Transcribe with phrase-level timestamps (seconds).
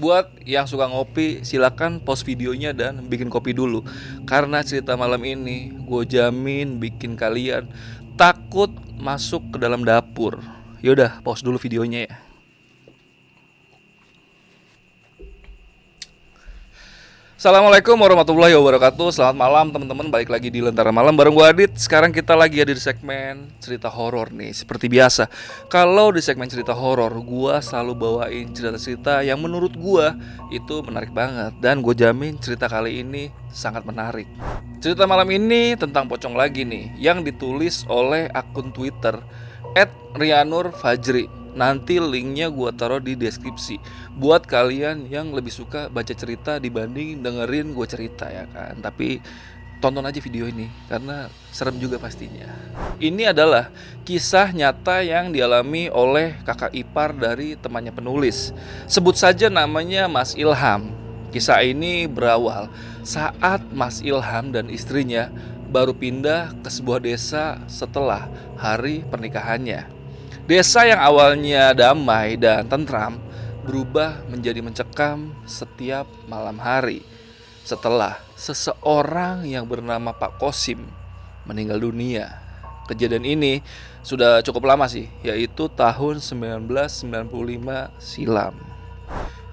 [0.00, 3.84] Buat yang suka ngopi, silakan post videonya dan bikin kopi dulu.
[4.24, 7.68] Karena cerita malam ini, gue jamin bikin kalian
[8.16, 10.40] takut masuk ke dalam dapur.
[10.80, 12.29] Yaudah, pause dulu videonya ya.
[17.40, 19.16] Assalamualaikum warahmatullahi wabarakatuh.
[19.16, 20.12] Selamat malam teman-teman.
[20.12, 21.72] Balik lagi di Lentera Malam bareng gue Adit.
[21.72, 25.24] Sekarang kita lagi ada di segmen cerita horor nih Seperti biasa.
[25.72, 30.06] Kalau di segmen cerita horor Gue selalu bawain cerita-cerita yang menurut gue
[30.52, 31.56] Itu menarik banget.
[31.64, 34.28] Dan gue jamin cerita kali ini sangat menarik.
[34.84, 39.16] Cerita malam ini tentang pocong lagi nih Yang ditulis oleh akun Twitter
[39.78, 41.30] At Rianur Fajri.
[41.50, 43.78] Nanti linknya gue taruh di deskripsi.
[44.14, 48.78] Buat kalian yang lebih suka baca cerita dibanding dengerin gue cerita ya kan?
[48.78, 49.18] Tapi
[49.82, 52.46] tonton aja video ini karena serem juga pastinya.
[53.02, 53.72] Ini adalah
[54.06, 58.54] kisah nyata yang dialami oleh kakak ipar dari temannya penulis.
[58.86, 60.94] Sebut saja namanya Mas Ilham.
[61.30, 62.66] Kisah ini berawal
[63.06, 65.30] saat Mas Ilham dan istrinya
[65.70, 68.26] baru pindah ke sebuah desa setelah
[68.58, 70.00] hari pernikahannya
[70.50, 73.22] Desa yang awalnya damai dan tentram
[73.62, 77.06] berubah menjadi mencekam setiap malam hari
[77.62, 80.90] setelah seseorang yang bernama Pak Kosim
[81.46, 82.42] meninggal dunia.
[82.90, 83.62] Kejadian ini
[84.02, 87.30] sudah cukup lama sih, yaitu tahun 1995
[88.02, 88.58] silam.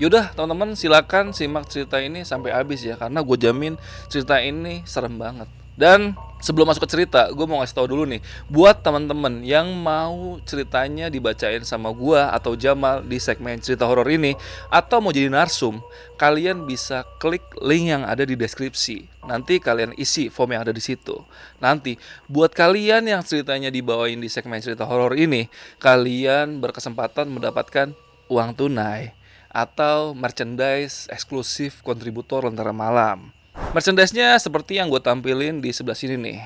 [0.02, 3.78] Yaudah teman-teman silakan simak cerita ini sampai habis ya karena gue jamin
[4.10, 5.67] cerita ini serem banget.
[5.78, 10.42] Dan sebelum masuk ke cerita, gue mau ngasih tau dulu nih, buat teman-teman yang mau
[10.42, 14.34] ceritanya dibacain sama gue atau Jamal di segmen cerita horor ini,
[14.74, 15.78] atau mau jadi narsum,
[16.18, 19.06] kalian bisa klik link yang ada di deskripsi.
[19.30, 21.22] Nanti kalian isi form yang ada di situ.
[21.62, 21.94] Nanti
[22.26, 25.46] buat kalian yang ceritanya dibawain di segmen cerita horor ini,
[25.78, 27.94] kalian berkesempatan mendapatkan
[28.34, 29.14] uang tunai
[29.48, 33.37] atau merchandise eksklusif kontributor Lentera Malam.
[33.76, 36.40] Merchandise-nya seperti yang gue tampilin di sebelah sini nih.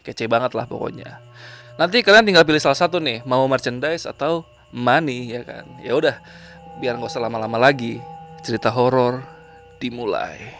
[0.00, 1.20] Kece banget lah pokoknya.
[1.76, 5.64] Nanti kalian tinggal pilih salah satu nih, mau merchandise atau money ya kan.
[5.80, 6.20] Ya udah,
[6.80, 8.00] biar nggak usah lama-lama lagi.
[8.44, 9.24] Cerita horor
[9.80, 10.59] dimulai.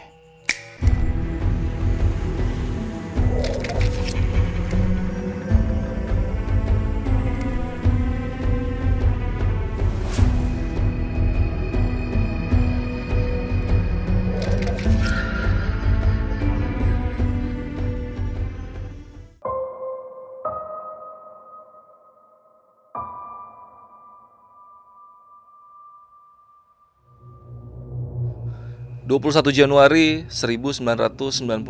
[29.11, 31.67] 21 Januari 1995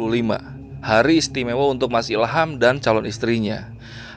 [0.78, 3.66] Hari istimewa untuk Mas Ilham dan calon istrinya.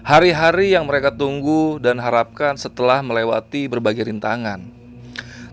[0.05, 4.69] Hari-hari yang mereka tunggu dan harapkan setelah melewati berbagai rintangan.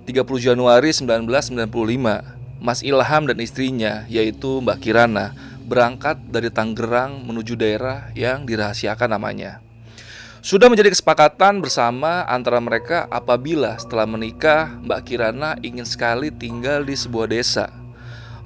[0.04, 5.32] 30 Januari 1995 Mas Ilham dan istrinya yaitu Mbak Kirana
[5.64, 9.64] berangkat dari Tangerang menuju daerah yang dirahasiakan namanya
[10.42, 16.98] sudah menjadi kesepakatan bersama antara mereka apabila setelah menikah Mbak Kirana ingin sekali tinggal di
[16.98, 17.70] sebuah desa.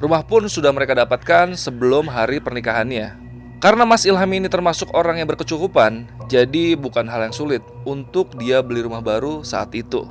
[0.04, 3.16] Rumah pun sudah mereka dapatkan sebelum hari pernikahannya.
[3.64, 8.60] Karena Mas Ilham ini termasuk orang yang berkecukupan, jadi bukan hal yang sulit untuk dia
[8.60, 10.04] beli rumah baru saat itu.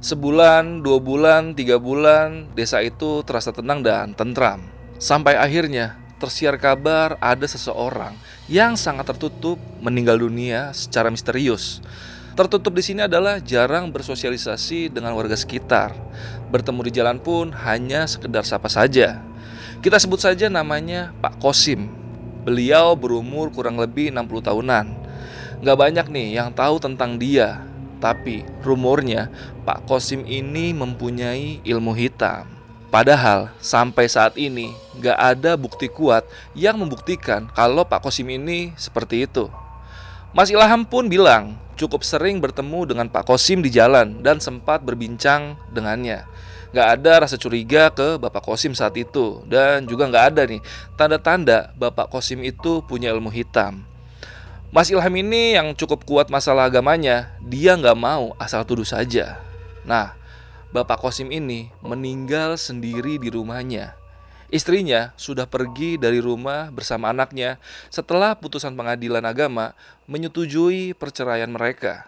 [0.00, 4.64] Sebulan, dua bulan, tiga bulan, desa itu terasa tenang dan tentram.
[4.96, 8.16] Sampai akhirnya tersiar kabar ada seseorang
[8.50, 11.78] yang sangat tertutup meninggal dunia secara misterius.
[12.34, 15.94] Tertutup di sini adalah jarang bersosialisasi dengan warga sekitar.
[16.50, 19.22] Bertemu di jalan pun hanya sekedar sapa saja.
[19.78, 21.86] Kita sebut saja namanya Pak Kosim.
[22.42, 24.86] Beliau berumur kurang lebih 60 tahunan.
[25.62, 27.62] Gak banyak nih yang tahu tentang dia,
[28.02, 29.30] tapi rumornya
[29.62, 32.59] Pak Kosim ini mempunyai ilmu hitam.
[32.90, 36.26] Padahal sampai saat ini gak ada bukti kuat
[36.58, 39.46] yang membuktikan kalau Pak Kosim ini seperti itu.
[40.34, 45.54] Mas Ilham pun bilang cukup sering bertemu dengan Pak Kosim di jalan dan sempat berbincang
[45.70, 46.26] dengannya.
[46.74, 50.58] Gak ada rasa curiga ke Bapak Kosim saat itu dan juga gak ada nih
[50.98, 53.86] tanda-tanda Bapak Kosim itu punya ilmu hitam.
[54.74, 59.38] Mas Ilham ini yang cukup kuat masalah agamanya, dia gak mau asal tuduh saja.
[59.82, 60.14] Nah,
[60.70, 63.98] Bapak Kosim ini meninggal sendiri di rumahnya.
[64.54, 67.58] Istrinya sudah pergi dari rumah bersama anaknya
[67.90, 69.74] setelah putusan pengadilan agama
[70.06, 72.06] menyetujui perceraian mereka.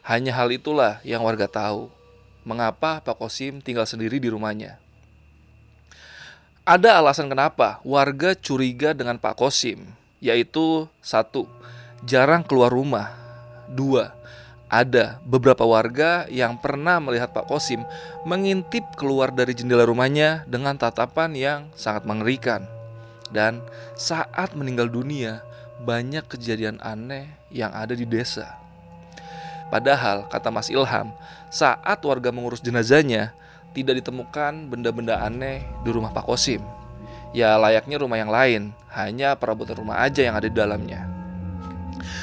[0.00, 1.92] Hanya hal itulah yang warga tahu.
[2.40, 4.80] Mengapa Pak Kosim tinggal sendiri di rumahnya?
[6.64, 9.92] Ada alasan kenapa warga curiga dengan Pak Kosim,
[10.24, 11.44] yaitu satu,
[12.00, 13.12] jarang keluar rumah.
[13.68, 14.16] Dua,
[14.70, 17.82] ada beberapa warga yang pernah melihat Pak Kosim
[18.22, 22.62] mengintip keluar dari jendela rumahnya dengan tatapan yang sangat mengerikan.
[23.34, 23.66] Dan
[23.98, 25.42] saat meninggal dunia,
[25.82, 28.58] banyak kejadian aneh yang ada di desa.
[29.74, 31.14] Padahal, kata Mas Ilham,
[31.50, 33.34] saat warga mengurus jenazahnya,
[33.74, 36.62] tidak ditemukan benda-benda aneh di rumah Pak Kosim.
[37.30, 41.19] Ya layaknya rumah yang lain, hanya perabotan rumah aja yang ada di dalamnya.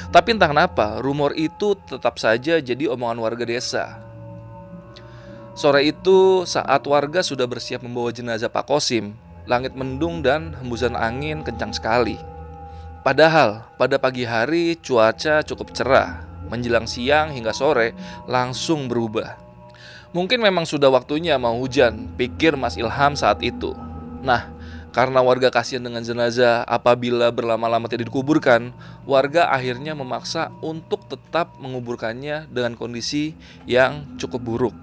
[0.10, 4.02] Tapi entah kenapa, rumor itu tetap saja jadi omongan warga desa.
[5.58, 9.18] Sore itu, saat warga sudah bersiap membawa jenazah Pak Kosim,
[9.50, 12.20] langit mendung dan hembusan angin kencang sekali.
[13.02, 17.96] Padahal, pada pagi hari cuaca cukup cerah, menjelang siang hingga sore
[18.28, 19.40] langsung berubah.
[20.12, 23.76] Mungkin memang sudah waktunya mau hujan, pikir Mas Ilham saat itu.
[24.24, 24.52] Nah,
[24.98, 28.74] karena warga kasihan dengan jenazah apabila berlama-lama tidak dikuburkan,
[29.06, 33.38] warga akhirnya memaksa untuk tetap menguburkannya dengan kondisi
[33.70, 34.76] yang cukup buruk.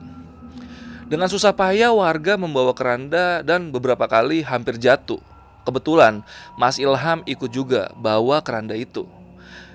[1.11, 5.19] Dengan susah payah warga membawa keranda dan beberapa kali hampir jatuh.
[5.67, 6.23] Kebetulan
[6.55, 9.11] Mas Ilham ikut juga bawa keranda itu.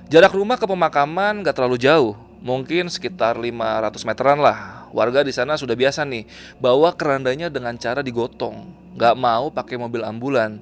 [0.07, 4.78] Jarak rumah ke pemakaman gak terlalu jauh, mungkin sekitar 500 meteran lah.
[4.89, 6.25] Warga di sana sudah biasa nih
[6.57, 10.61] bawa kerandanya dengan cara digotong, nggak mau pakai mobil ambulan.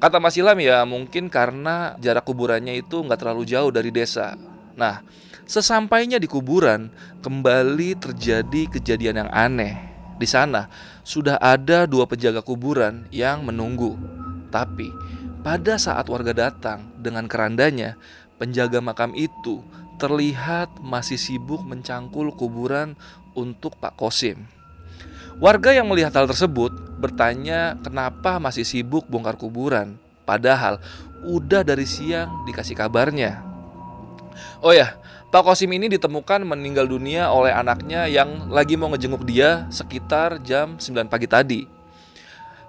[0.00, 4.32] Kata Mas Ilham ya mungkin karena jarak kuburannya itu nggak terlalu jauh dari desa.
[4.72, 5.04] Nah,
[5.44, 6.88] sesampainya di kuburan
[7.20, 9.76] kembali terjadi kejadian yang aneh.
[10.16, 10.72] Di sana
[11.04, 13.96] sudah ada dua penjaga kuburan yang menunggu.
[14.48, 14.88] Tapi
[15.40, 17.96] pada saat warga datang dengan kerandanya,
[18.40, 19.60] penjaga makam itu
[20.00, 22.96] terlihat masih sibuk mencangkul kuburan
[23.34, 24.46] untuk Pak Kosim.
[25.40, 29.96] Warga yang melihat hal tersebut bertanya kenapa masih sibuk bongkar kuburan,
[30.28, 30.76] padahal
[31.24, 33.40] udah dari siang dikasih kabarnya.
[34.60, 35.00] Oh ya,
[35.30, 40.74] Pak Kosim ini ditemukan meninggal dunia oleh anaknya yang lagi mau ngejenguk dia sekitar jam
[40.76, 41.62] 9 pagi tadi.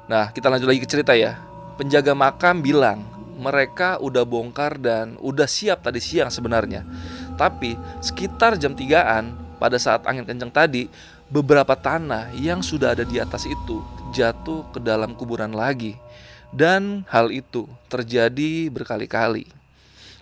[0.06, 1.42] Nah, kita lanjut lagi ke cerita ya.
[1.76, 3.02] Penjaga makam bilang
[3.42, 6.86] mereka udah bongkar dan udah siap tadi siang sebenarnya.
[7.34, 10.90] Tapi sekitar jam 3-an pada saat angin kencang tadi,
[11.30, 16.02] beberapa tanah yang sudah ada di atas itu jatuh ke dalam kuburan lagi.
[16.50, 19.46] Dan hal itu terjadi berkali-kali.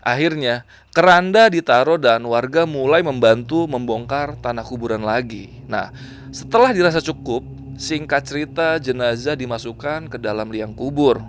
[0.04, 5.50] Akhirnya, keranda ditaruh dan warga mulai membantu membongkar tanah kuburan lagi.
[5.66, 5.90] Nah,
[6.30, 7.42] setelah dirasa cukup,
[7.80, 11.24] singkat cerita jenazah dimasukkan ke dalam liang kubur.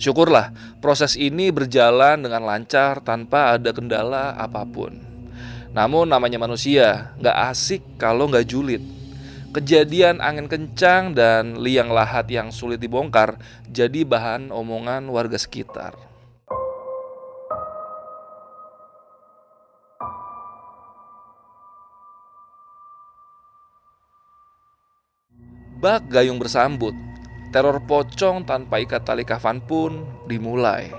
[0.00, 0.50] Syukurlah
[0.82, 5.11] proses ini berjalan dengan lancar tanpa ada kendala apa pun.
[5.72, 8.84] Namun namanya manusia, nggak asik kalau nggak julid.
[9.52, 13.36] Kejadian angin kencang dan liang lahat yang sulit dibongkar
[13.68, 15.96] jadi bahan omongan warga sekitar.
[25.82, 26.94] Bak gayung bersambut,
[27.50, 30.94] teror pocong tanpa ikat tali kafan pun dimulai.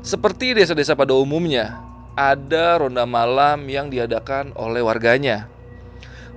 [0.00, 5.50] Seperti desa-desa pada umumnya, ada ronda malam yang diadakan oleh warganya.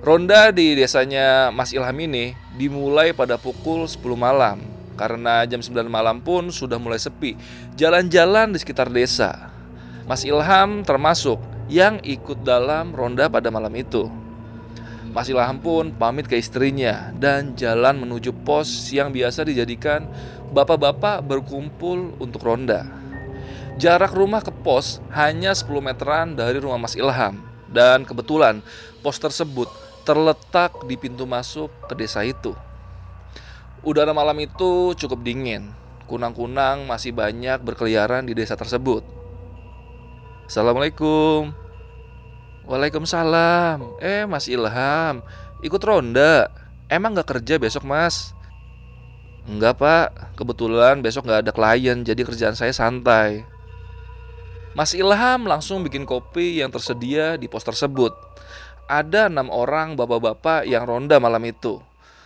[0.04, 4.60] Ronda di desanya Mas Ilham ini dimulai pada pukul 10 malam
[5.00, 7.34] karena jam 9 malam pun sudah mulai sepi
[7.74, 9.48] jalan-jalan di sekitar desa.
[10.04, 11.40] Mas Ilham termasuk
[11.72, 14.12] yang ikut dalam ronda pada malam itu.
[15.14, 20.10] Mas Ilham pun pamit ke istrinya dan jalan menuju pos yang biasa dijadikan
[20.52, 23.03] bapak-bapak berkumpul untuk ronda.
[23.74, 27.42] Jarak rumah ke pos hanya 10 meteran dari rumah Mas Ilham
[27.74, 28.62] dan kebetulan
[29.02, 29.66] pos tersebut
[30.06, 32.54] terletak di pintu masuk ke desa itu.
[33.82, 35.74] Udara malam itu cukup dingin.
[36.06, 39.02] Kunang-kunang masih banyak berkeliaran di desa tersebut.
[40.46, 41.50] Assalamualaikum.
[42.68, 44.00] Waalaikumsalam.
[44.00, 45.24] Eh, Mas Ilham,
[45.66, 46.48] ikut ronda.
[46.86, 48.36] Emang gak kerja besok, Mas?
[49.48, 50.36] Enggak, Pak.
[50.36, 53.53] Kebetulan besok gak ada klien, jadi kerjaan saya santai.
[54.74, 58.10] Mas Ilham langsung bikin kopi yang tersedia di pos tersebut.
[58.90, 61.78] Ada enam orang bapak-bapak yang ronda malam itu.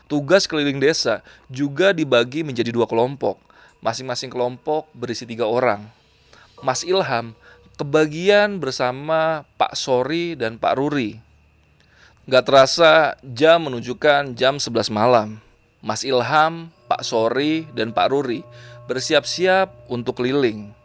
[0.08, 1.20] Tugas keliling desa
[1.52, 3.36] juga dibagi menjadi dua kelompok.
[3.84, 5.84] Masing-masing kelompok berisi tiga orang.
[6.64, 7.36] Mas Ilham
[7.76, 11.20] kebagian bersama Pak Sori dan Pak Ruri.
[12.32, 15.36] Gak terasa jam menunjukkan jam 11 malam.
[15.84, 18.40] Mas Ilham, Pak Sori, dan Pak Ruri
[18.88, 20.77] bersiap-siap untuk keliling.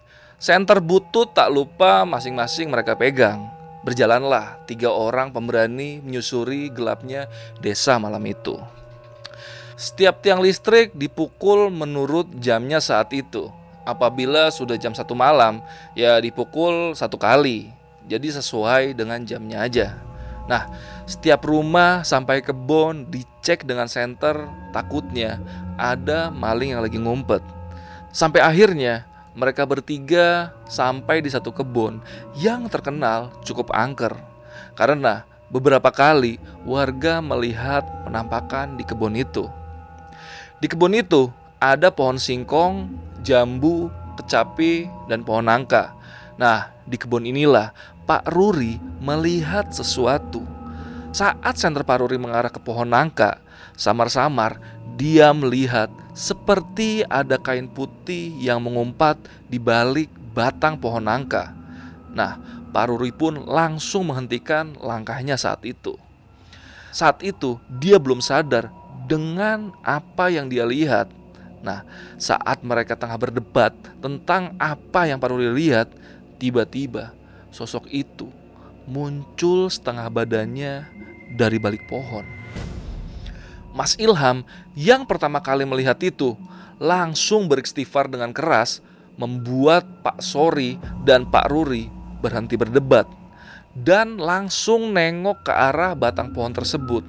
[0.43, 3.47] Senter butut tak lupa masing-masing mereka pegang.
[3.87, 7.31] Berjalanlah tiga orang pemberani menyusuri gelapnya
[7.63, 8.59] desa malam itu.
[9.79, 13.47] Setiap tiang listrik dipukul menurut jamnya saat itu.
[13.87, 15.63] Apabila sudah jam satu malam,
[15.95, 17.71] ya dipukul satu kali.
[18.11, 19.95] Jadi sesuai dengan jamnya aja.
[20.51, 20.67] Nah,
[21.07, 24.43] setiap rumah sampai kebun dicek dengan senter,
[24.75, 25.39] takutnya
[25.79, 27.39] ada maling yang lagi ngumpet.
[28.11, 32.01] Sampai akhirnya mereka bertiga sampai di satu kebun
[32.37, 34.13] yang terkenal cukup angker.
[34.77, 39.45] Karena beberapa kali warga melihat penampakan di kebun itu.
[40.61, 41.29] Di kebun itu
[41.61, 42.89] ada pohon singkong,
[43.21, 45.93] jambu, kecapi, dan pohon nangka.
[46.37, 47.73] Nah, di kebun inilah
[48.03, 50.43] Pak Ruri melihat sesuatu.
[51.13, 53.37] Saat senter Pak Ruri mengarah ke pohon nangka,
[53.77, 59.17] samar-samar dia melihat seperti ada kain putih yang mengumpat
[59.49, 61.53] di balik batang pohon nangka.
[62.13, 62.37] Nah,
[62.69, 65.97] Pak Ruri pun langsung menghentikan langkahnya saat itu.
[66.93, 68.69] Saat itu dia belum sadar
[69.09, 71.09] dengan apa yang dia lihat.
[71.65, 71.81] Nah,
[72.21, 75.89] saat mereka tengah berdebat tentang apa yang Pak Ruri lihat,
[76.37, 77.13] tiba-tiba
[77.49, 78.29] sosok itu
[78.85, 80.85] muncul setengah badannya
[81.33, 82.42] dari balik pohon.
[83.73, 84.45] Mas Ilham
[84.77, 86.37] yang pertama kali melihat itu
[86.77, 88.85] langsung beristighfar dengan keras
[89.17, 91.89] membuat Pak Sori dan Pak Ruri
[92.21, 93.09] berhenti berdebat
[93.73, 97.01] dan langsung nengok ke arah batang pohon tersebut.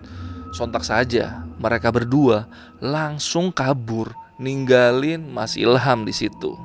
[0.57, 2.49] Sontak saja mereka berdua
[2.81, 6.57] langsung kabur ninggalin Mas Ilham di situ.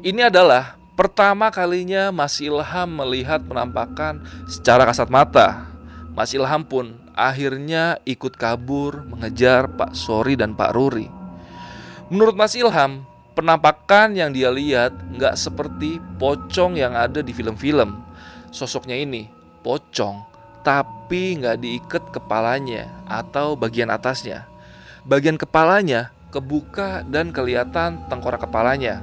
[0.00, 4.18] Ini adalah Pertama kalinya Mas Ilham melihat penampakan
[4.50, 5.70] secara kasat mata.
[6.10, 11.10] Mas Ilham pun akhirnya ikut kabur mengejar Pak Sori dan Pak Ruri.
[12.14, 13.02] Menurut Mas Ilham,
[13.34, 17.98] penampakan yang dia lihat nggak seperti pocong yang ada di film-film.
[18.54, 19.26] Sosoknya ini
[19.66, 20.22] pocong,
[20.62, 24.46] tapi nggak diikat kepalanya atau bagian atasnya.
[25.02, 29.02] Bagian kepalanya kebuka dan kelihatan tengkorak kepalanya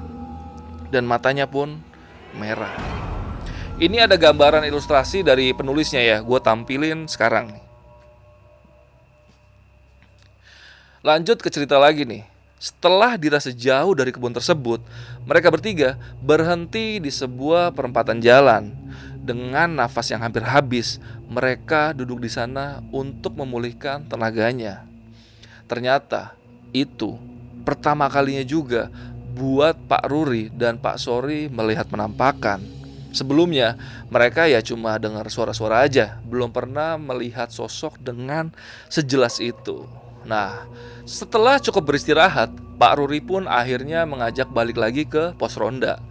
[0.89, 1.83] dan matanya pun
[2.31, 2.71] merah.
[3.75, 7.64] Ini ada gambaran ilustrasi dari penulisnya ya, gue tampilin sekarang.
[11.05, 12.25] Lanjut ke cerita lagi nih.
[12.57, 14.81] Setelah dirasa jauh dari kebun tersebut,
[15.21, 18.73] mereka bertiga berhenti di sebuah perempatan jalan.
[19.21, 20.97] Dengan nafas yang hampir habis,
[21.29, 24.81] mereka duduk di sana untuk memulihkan tenaganya.
[25.69, 26.33] Ternyata
[26.73, 27.21] itu
[27.61, 28.89] pertama kalinya juga
[29.37, 32.65] buat Pak Ruri dan Pak Sori melihat penampakan.
[33.13, 33.77] Sebelumnya,
[34.09, 38.49] mereka ya cuma dengar suara-suara aja, belum pernah melihat sosok dengan
[38.89, 39.85] sejelas itu.
[40.25, 40.65] Nah,
[41.05, 42.49] setelah cukup beristirahat,
[42.81, 46.01] Pak Ruri pun akhirnya mengajak balik lagi ke pos ronda.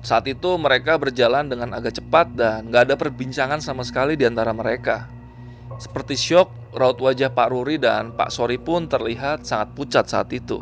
[0.00, 4.56] Saat itu mereka berjalan dengan agak cepat dan gak ada perbincangan sama sekali di antara
[4.56, 5.12] mereka.
[5.76, 10.60] Seperti syok, raut wajah Pak Ruri dan Pak Sori pun terlihat sangat pucat saat itu.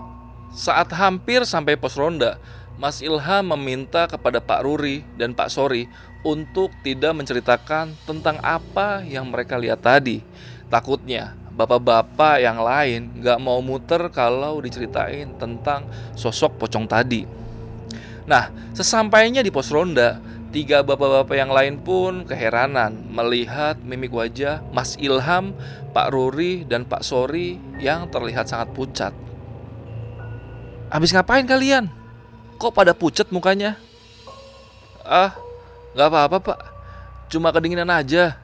[0.51, 2.43] Saat hampir sampai pos ronda,
[2.79, 5.87] Mas Ilham meminta kepada Pak Ruri dan Pak Sori
[6.27, 10.23] untuk tidak menceritakan tentang apa yang mereka lihat tadi.
[10.67, 17.27] Takutnya bapak-bapak yang lain gak mau muter kalau diceritain tentang sosok pocong tadi.
[18.31, 20.23] Nah, sesampainya di pos ronda,
[20.55, 25.51] tiga bapak-bapak yang lain pun keheranan melihat mimik wajah Mas Ilham,
[25.91, 29.11] Pak Ruri, dan Pak Sori yang terlihat sangat pucat.
[30.89, 31.91] Habis ngapain kalian?
[32.57, 33.77] Kok pada pucet mukanya?
[35.05, 35.37] Ah,
[35.93, 36.59] nggak apa-apa pak.
[37.29, 38.41] Cuma kedinginan aja.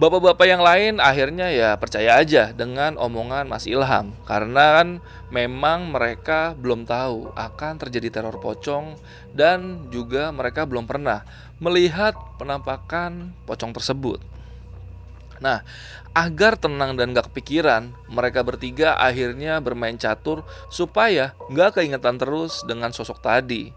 [0.00, 6.56] Bapak-bapak yang lain akhirnya ya percaya aja dengan omongan Mas Ilham Karena kan memang mereka
[6.56, 8.96] belum tahu akan terjadi teror pocong
[9.36, 11.20] Dan juga mereka belum pernah
[11.60, 14.24] melihat penampakan pocong tersebut
[15.40, 15.64] Nah,
[16.12, 22.92] agar tenang dan gak kepikiran, mereka bertiga akhirnya bermain catur supaya gak keingetan terus dengan
[22.92, 23.72] sosok tadi.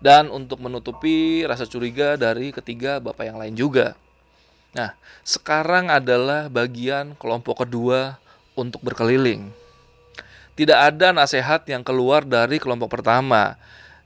[0.00, 4.01] Dan untuk menutupi rasa curiga dari ketiga bapak yang lain juga.
[4.72, 8.16] Nah, sekarang adalah bagian kelompok kedua
[8.56, 9.52] untuk berkeliling.
[10.52, 13.56] Tidak ada nasihat yang keluar dari kelompok pertama.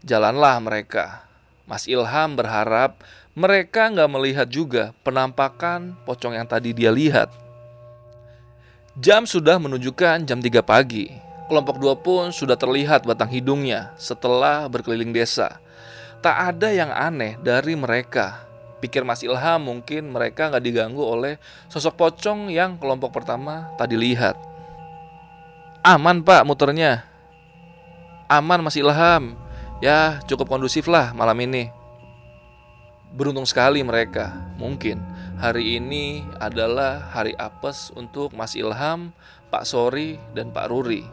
[0.06, 1.26] Jalanlah mereka.
[1.66, 3.02] Mas Ilham berharap
[3.34, 7.28] mereka nggak melihat juga penampakan pocong yang tadi dia lihat.
[8.96, 11.10] Jam sudah menunjukkan jam 3 pagi.
[11.46, 15.62] Kelompok dua pun sudah terlihat batang hidungnya setelah berkeliling desa.
[16.24, 18.45] Tak ada yang aneh dari mereka.
[18.76, 21.40] Pikir Mas Ilham mungkin mereka nggak diganggu oleh
[21.72, 24.36] sosok pocong yang kelompok pertama tadi lihat.
[25.80, 27.06] Aman pak muternya.
[28.28, 29.38] Aman Mas Ilham.
[29.80, 31.72] Ya cukup kondusif lah malam ini.
[33.16, 34.34] Beruntung sekali mereka.
[34.60, 35.00] Mungkin
[35.40, 39.12] hari ini adalah hari apes untuk Mas Ilham,
[39.48, 41.04] Pak Sori, dan Pak Ruri.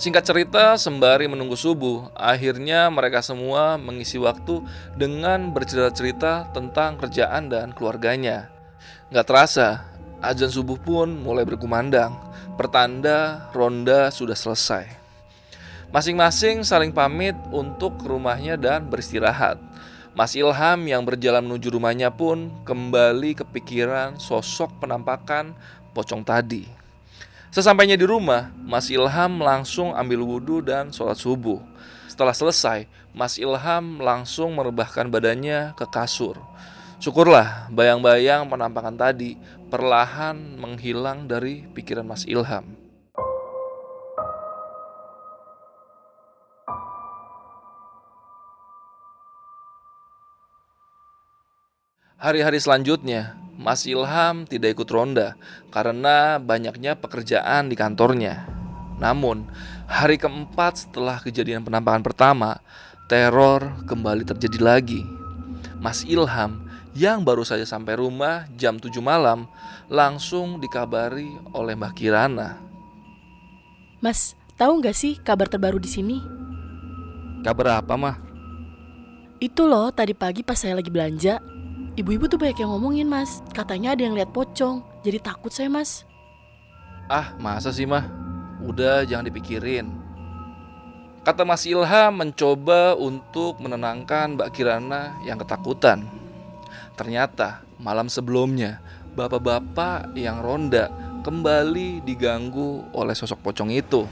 [0.00, 4.64] Singkat cerita, sembari menunggu subuh, akhirnya mereka semua mengisi waktu
[4.96, 8.48] dengan bercerita-cerita tentang kerjaan dan keluarganya.
[9.12, 9.84] Gak terasa,
[10.24, 12.16] azan subuh pun mulai berkumandang.
[12.56, 14.88] Pertanda ronda sudah selesai.
[15.92, 19.60] Masing-masing saling pamit untuk rumahnya dan beristirahat.
[20.16, 25.52] Mas Ilham yang berjalan menuju rumahnya pun kembali kepikiran sosok penampakan
[25.92, 26.79] pocong tadi.
[27.50, 31.58] Sesampainya di rumah, Mas Ilham langsung ambil wudhu dan sholat subuh.
[32.06, 36.38] Setelah selesai, Mas Ilham langsung merebahkan badannya ke kasur.
[37.02, 39.34] Syukurlah bayang-bayang penampakan tadi
[39.66, 42.70] perlahan menghilang dari pikiran Mas Ilham.
[52.14, 55.36] Hari-hari selanjutnya, Mas Ilham tidak ikut ronda
[55.68, 58.48] karena banyaknya pekerjaan di kantornya.
[58.96, 59.44] Namun,
[59.84, 62.64] hari keempat setelah kejadian penampakan pertama,
[63.04, 65.04] teror kembali terjadi lagi.
[65.76, 66.64] Mas Ilham
[66.96, 69.44] yang baru saja sampai rumah jam 7 malam
[69.92, 72.56] langsung dikabari oleh Mbak Kirana.
[74.00, 76.16] Mas, tahu nggak sih kabar terbaru di sini?
[77.44, 78.16] Kabar apa, mah?
[79.36, 81.40] Itu loh, tadi pagi pas saya lagi belanja,
[82.00, 83.44] Ibu-ibu tuh banyak yang ngomongin mas.
[83.52, 84.80] Katanya ada yang lihat pocong.
[85.04, 86.08] Jadi takut saya mas.
[87.12, 88.08] Ah masa sih mah?
[88.64, 89.92] Udah jangan dipikirin.
[91.20, 96.08] Kata Mas Ilham mencoba untuk menenangkan Mbak Kirana yang ketakutan.
[96.96, 98.80] Ternyata malam sebelumnya
[99.12, 100.88] Bapak-bapak yang ronda
[101.20, 104.08] kembali diganggu oleh sosok pocong itu.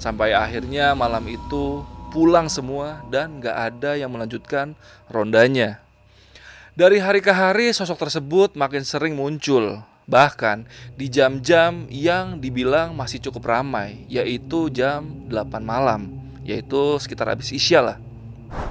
[0.00, 4.72] Sampai akhirnya malam itu pulang semua dan gak ada yang melanjutkan
[5.12, 5.83] rondanya
[6.74, 9.82] dari hari ke hari sosok tersebut makin sering muncul.
[10.04, 10.68] Bahkan
[11.00, 16.12] di jam-jam yang dibilang masih cukup ramai Yaitu jam 8 malam
[16.44, 17.96] Yaitu sekitar habis isya lah.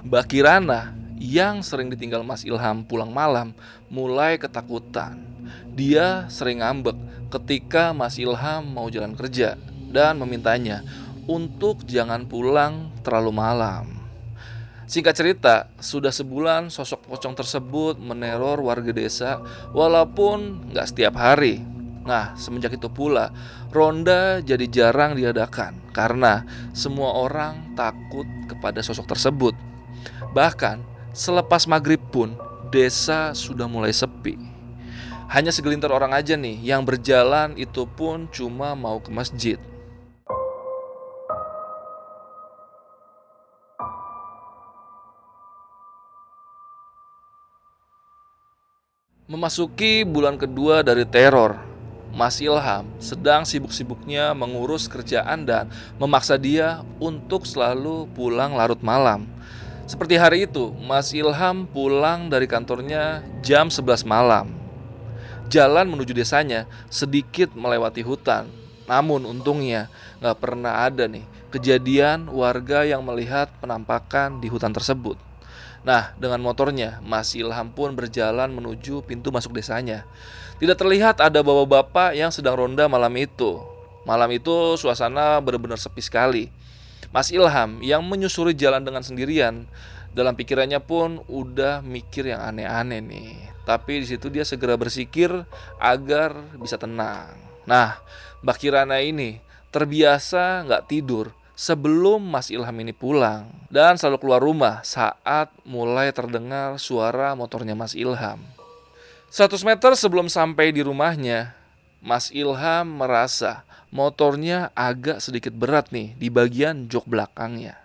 [0.05, 3.57] Mbak Kirana yang sering ditinggal Mas Ilham pulang malam
[3.89, 5.17] mulai ketakutan.
[5.74, 7.00] Dia sering ngambek
[7.33, 9.57] ketika Mas Ilham mau jalan kerja
[9.89, 10.85] Dan memintanya
[11.25, 13.93] untuk jangan pulang terlalu malam
[14.83, 19.39] Singkat cerita, sudah sebulan sosok pocong tersebut meneror warga desa
[19.72, 21.63] walaupun nggak setiap hari.
[22.03, 23.31] Nah, semenjak itu pula,
[23.72, 26.43] ronda jadi jarang diadakan karena
[26.75, 29.55] semua orang takut kepada sosok tersebut.
[30.35, 30.83] Bahkan,
[31.15, 32.35] selepas maghrib pun,
[32.67, 34.35] desa sudah mulai sepi.
[35.31, 39.55] Hanya segelintir orang aja nih yang berjalan itu pun cuma mau ke masjid.
[49.33, 51.57] Memasuki bulan kedua dari teror,
[52.13, 59.25] Mas Ilham sedang sibuk-sibuknya mengurus kerjaan dan memaksa dia untuk selalu pulang larut malam.
[59.89, 64.53] Seperti hari itu, Mas Ilham pulang dari kantornya jam 11 malam.
[65.50, 68.46] Jalan menuju desanya sedikit melewati hutan.
[68.85, 69.89] Namun untungnya
[70.22, 75.32] gak pernah ada nih kejadian warga yang melihat penampakan di hutan tersebut.
[75.83, 80.07] Nah, dengan motornya, Mas Ilham pun berjalan menuju pintu masuk desanya.
[80.63, 83.59] Tidak terlihat ada bapak-bapak yang sedang ronda malam itu.
[84.07, 86.48] Malam itu suasana benar-benar sepi sekali.
[87.11, 89.67] Mas Ilham yang menyusuri jalan dengan sendirian,
[90.15, 93.35] dalam pikirannya pun udah mikir yang aneh-aneh nih.
[93.67, 95.31] Tapi di situ dia segera bersikir
[95.83, 97.35] agar bisa tenang.
[97.67, 98.00] Nah,
[98.43, 99.39] Mbak Kirana ini
[99.72, 106.77] terbiasa nggak tidur sebelum Mas Ilham ini pulang dan selalu keluar rumah saat mulai terdengar
[106.81, 108.42] suara motornya Mas Ilham.
[109.33, 111.57] 100 meter sebelum sampai di rumahnya,
[112.01, 117.77] Mas Ilham merasa motornya agak sedikit berat nih di bagian jok belakangnya.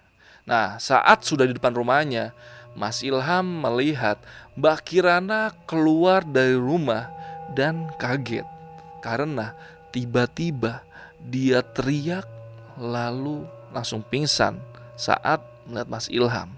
[0.45, 2.37] Nah, saat sudah di depan rumahnya,
[2.77, 4.21] Mas Ilham melihat
[4.57, 7.09] Mbak Kirana keluar dari rumah
[7.57, 8.45] dan kaget
[9.01, 9.57] karena
[9.89, 10.85] tiba-tiba
[11.23, 12.29] dia teriak
[12.77, 14.61] lalu langsung pingsan
[14.99, 16.49] saat melihat Mas Ilham.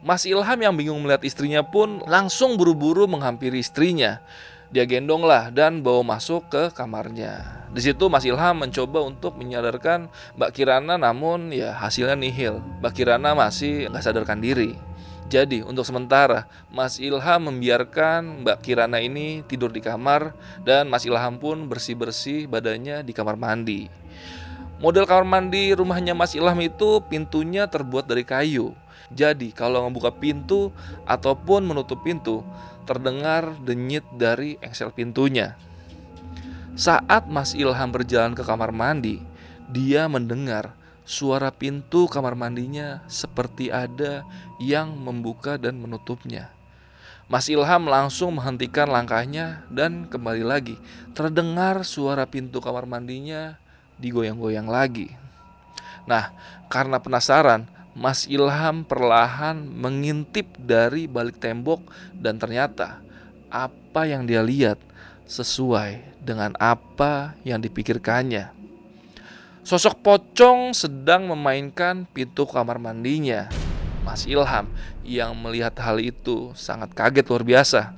[0.00, 4.24] Mas Ilham yang bingung melihat istrinya pun langsung buru-buru menghampiri istrinya.
[4.70, 7.66] Dia gendonglah dan bawa masuk ke kamarnya.
[7.74, 10.06] Di situ Mas Ilham mencoba untuk menyadarkan
[10.38, 12.62] Mbak Kirana namun ya hasilnya nihil.
[12.78, 14.78] Mbak Kirana masih nggak sadarkan diri.
[15.30, 20.34] Jadi untuk sementara Mas Ilham membiarkan Mbak Kirana ini tidur di kamar
[20.66, 23.86] dan Mas Ilham pun bersih-bersih badannya di kamar mandi.
[24.80, 28.72] Model kamar mandi rumahnya Mas Ilham itu pintunya terbuat dari kayu.
[29.12, 30.72] Jadi kalau membuka pintu
[31.04, 32.40] ataupun menutup pintu,
[32.88, 35.52] terdengar denyit dari engsel pintunya.
[36.80, 39.20] Saat Mas Ilham berjalan ke kamar mandi,
[39.68, 40.72] dia mendengar
[41.04, 44.24] suara pintu kamar mandinya seperti ada
[44.56, 46.48] yang membuka dan menutupnya.
[47.28, 50.80] Mas Ilham langsung menghentikan langkahnya dan kembali lagi.
[51.12, 53.59] Terdengar suara pintu kamar mandinya
[54.00, 55.12] digoyang-goyang lagi.
[56.08, 56.32] Nah,
[56.72, 61.84] karena penasaran, Mas Ilham perlahan mengintip dari balik tembok
[62.16, 63.02] dan ternyata
[63.50, 64.78] apa yang dia lihat
[65.26, 68.50] sesuai dengan apa yang dipikirkannya.
[69.60, 73.46] Sosok pocong sedang memainkan pintu kamar mandinya.
[74.00, 74.66] Mas Ilham
[75.04, 77.92] yang melihat hal itu sangat kaget luar biasa.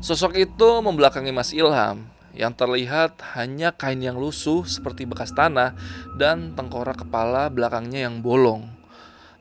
[0.00, 2.06] Sosok itu membelakangi Mas Ilham
[2.38, 5.74] yang terlihat hanya kain yang lusuh seperti bekas tanah
[6.14, 8.70] dan tengkorak kepala belakangnya yang bolong.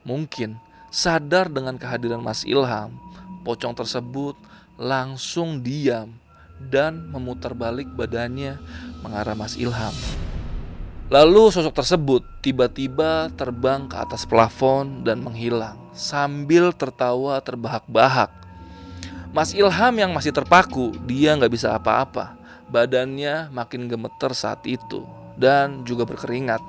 [0.02, 0.58] Mungkin
[0.90, 2.98] sadar dengan kehadiran Mas Ilham,
[3.46, 4.34] pocong tersebut
[4.82, 6.10] langsung diam
[6.58, 8.58] dan memutar balik badannya
[9.06, 9.94] mengarah Mas Ilham.
[11.08, 18.34] Lalu sosok tersebut tiba-tiba terbang ke atas plafon dan menghilang sambil tertawa terbahak-bahak.
[19.32, 22.37] Mas Ilham yang masih terpaku, dia nggak bisa apa-apa.
[22.68, 25.08] Badannya makin gemeter saat itu
[25.40, 26.60] dan juga berkeringat.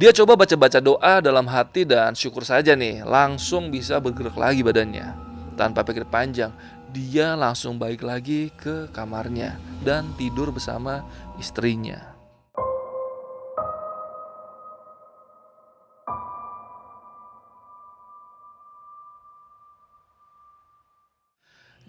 [0.00, 5.12] Dia coba baca-baca doa dalam hati dan syukur saja nih langsung bisa bergerak lagi badannya.
[5.52, 6.48] Tanpa pikir panjang,
[6.92, 11.04] dia langsung balik lagi ke kamarnya dan tidur bersama
[11.36, 12.11] istrinya.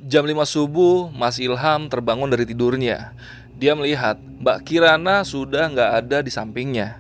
[0.02, 3.14] Jam 5 subuh, Mas Ilham terbangun dari tidurnya.
[3.54, 6.98] Dia melihat Mbak Kirana sudah nggak ada di sampingnya.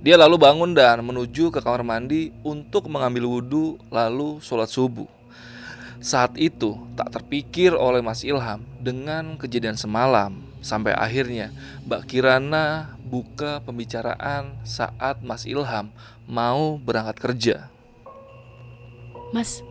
[0.00, 5.06] Dia lalu bangun dan menuju ke kamar mandi untuk mengambil wudhu lalu sholat subuh.
[6.02, 11.54] Saat itu tak terpikir oleh Mas Ilham dengan kejadian semalam sampai akhirnya
[11.86, 15.92] Mbak Kirana buka pembicaraan saat Mas Ilham
[16.24, 17.56] mau berangkat kerja.
[19.30, 19.62] Mas,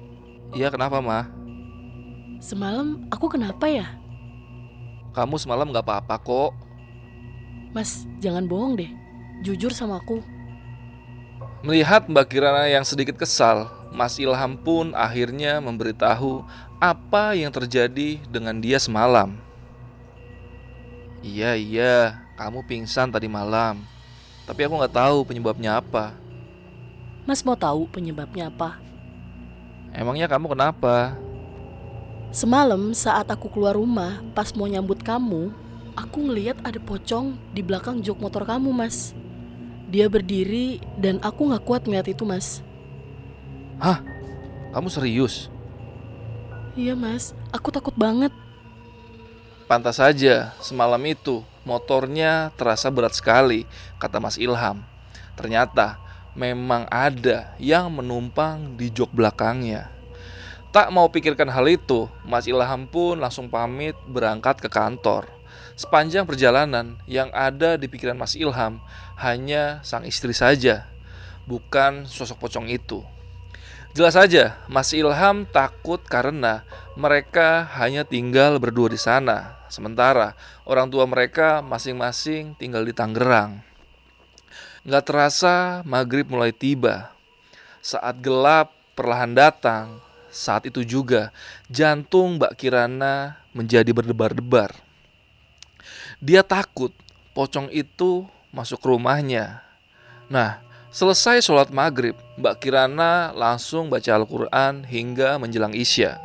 [0.52, 1.41] Iya kenapa mah?
[2.42, 3.88] Semalam aku kenapa ya?
[5.14, 6.52] Kamu semalam nggak apa-apa kok.
[7.72, 8.92] Mas, jangan bohong deh.
[9.46, 10.20] Jujur sama aku.
[11.62, 16.42] Melihat Mbak Kirana yang sedikit kesal, Mas Ilham pun akhirnya memberitahu
[16.82, 19.38] apa yang terjadi dengan dia semalam.
[21.22, 23.86] Iya iya, kamu pingsan tadi malam.
[24.50, 26.18] Tapi aku nggak tahu penyebabnya apa.
[27.30, 28.82] Mas mau tahu penyebabnya apa?
[29.94, 31.14] Emangnya kamu kenapa?
[32.32, 35.52] Semalam saat aku keluar rumah, pas mau nyambut kamu,
[36.00, 39.12] aku ngeliat ada pocong di belakang jok motor kamu, Mas.
[39.91, 42.63] Dia berdiri dan aku nggak kuat ngeliat itu, Mas.
[44.72, 45.52] Kamu serius?
[46.80, 47.36] Iya, Mas.
[47.52, 48.32] Aku takut banget.
[49.67, 53.67] Pantas saja, semalam itu motornya terasa berat sekali,
[54.00, 54.80] kata Mas Ilham.
[55.36, 56.00] Ternyata
[56.32, 59.91] memang ada yang menumpang di jok belakangnya.
[60.72, 65.28] Tak mau pikirkan hal itu, Mas Ilham pun langsung pamit berangkat ke kantor.
[65.76, 68.80] Sepanjang perjalanan, yang ada di pikiran Mas Ilham
[69.20, 70.88] hanya sang istri saja,
[71.44, 73.04] bukan sosok pocong itu.
[73.92, 76.64] Jelas saja, Mas Ilham takut karena
[76.96, 83.60] mereka hanya tinggal berdua di sana, sementara orang tua mereka masing-masing tinggal di Tangerang.
[84.88, 87.12] Nggak terasa maghrib mulai tiba.
[87.84, 90.00] Saat gelap perlahan datang,
[90.32, 91.30] saat itu juga
[91.67, 94.72] jantung Mbak Kirana menjadi berdebar-debar.
[96.24, 96.96] Dia takut
[97.36, 98.24] pocong itu
[98.56, 99.60] masuk rumahnya.
[100.32, 106.20] Nah, selesai sholat maghrib, Mbak Kirana langsung baca Al-Quran hingga menjelang Isya.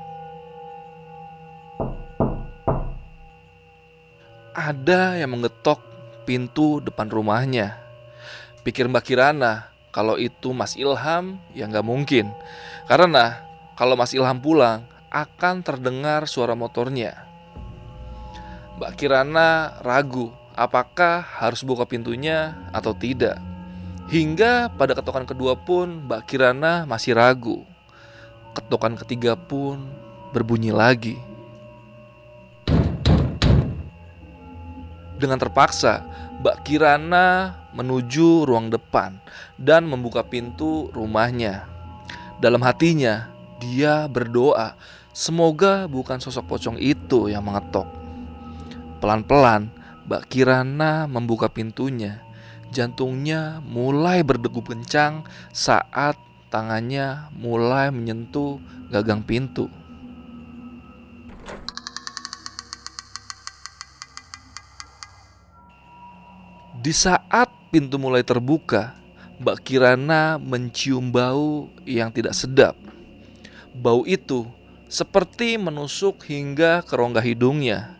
[4.56, 5.82] Ada yang mengetok
[6.24, 7.76] pintu depan rumahnya.
[8.66, 12.34] Pikir Mbak Kirana, kalau itu Mas Ilham, ya nggak mungkin.
[12.90, 13.45] Karena
[13.76, 17.28] kalau Mas Ilham pulang, akan terdengar suara motornya.
[18.80, 23.36] Mbak Kirana ragu apakah harus buka pintunya atau tidak.
[24.08, 27.68] Hingga pada ketokan kedua pun Mbak Kirana masih ragu.
[28.56, 29.84] Ketokan ketiga pun
[30.32, 31.20] berbunyi lagi.
[35.16, 36.04] Dengan terpaksa,
[36.40, 39.20] Mbak Kirana menuju ruang depan
[39.60, 41.64] dan membuka pintu rumahnya.
[42.36, 44.76] Dalam hatinya, dia berdoa,
[45.16, 47.88] semoga bukan sosok pocong itu yang mengetok.
[49.00, 49.72] Pelan-pelan,
[50.06, 52.22] Mbak Kirana membuka pintunya.
[52.74, 55.22] Jantungnya mulai berdegup kencang
[55.54, 56.18] saat
[56.50, 58.58] tangannya mulai menyentuh
[58.90, 59.70] gagang pintu.
[66.86, 68.94] Di saat pintu mulai terbuka,
[69.42, 72.78] Mbak Kirana mencium bau yang tidak sedap.
[73.76, 74.48] Bau itu
[74.88, 77.92] seperti menusuk hingga ke rongga hidungnya.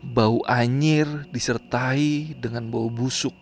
[0.00, 3.36] Bau anyir disertai dengan bau busuk.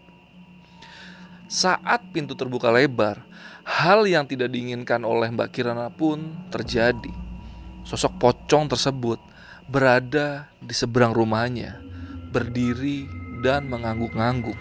[1.47, 3.23] Saat pintu terbuka lebar,
[3.63, 7.15] hal yang tidak diinginkan oleh Mbak Kirana pun terjadi.
[7.87, 9.23] Sosok pocong tersebut
[9.71, 11.79] berada di seberang rumahnya,
[12.35, 13.07] berdiri
[13.39, 14.59] dan mengangguk-ngangguk,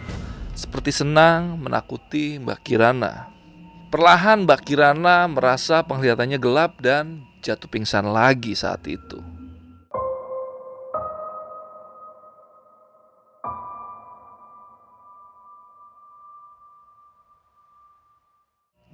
[0.53, 3.36] seperti senang menakuti Mbak Kirana.
[3.97, 9.17] Perlahan Mbak Kirana merasa penglihatannya gelap dan jatuh pingsan lagi saat itu.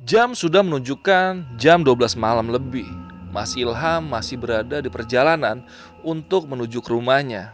[0.07, 2.87] Jam sudah menunjukkan jam 12 malam lebih.
[3.27, 5.67] Mas Ilham masih berada di perjalanan
[5.99, 7.51] untuk menuju ke rumahnya.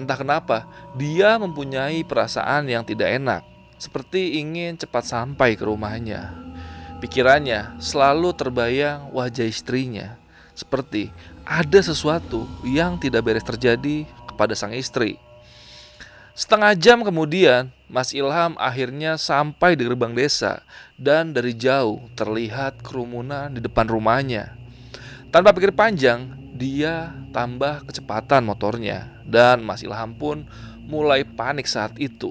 [0.00, 0.64] Entah kenapa,
[0.96, 3.51] dia mempunyai perasaan yang tidak enak,
[3.82, 6.30] seperti ingin cepat sampai ke rumahnya.
[7.02, 10.14] Pikirannya selalu terbayang wajah istrinya,
[10.54, 11.10] seperti
[11.42, 15.18] ada sesuatu yang tidak beres terjadi kepada sang istri.
[16.38, 20.62] Setengah jam kemudian, Mas Ilham akhirnya sampai di gerbang desa
[20.94, 24.54] dan dari jauh terlihat kerumunan di depan rumahnya.
[25.34, 30.46] Tanpa pikir panjang, dia tambah kecepatan motornya dan Mas Ilham pun
[30.86, 32.30] mulai panik saat itu.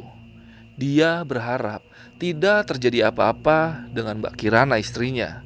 [0.82, 1.86] Dia berharap
[2.17, 5.46] tidak terjadi apa-apa dengan Mbak Kirana istrinya.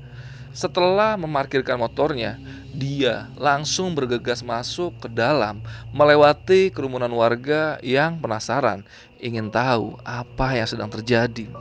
[0.56, 2.40] Setelah memarkirkan motornya,
[2.72, 5.60] dia langsung bergegas masuk ke dalam,
[5.92, 8.88] melewati kerumunan warga yang penasaran,
[9.20, 11.52] ingin tahu apa yang sedang terjadi.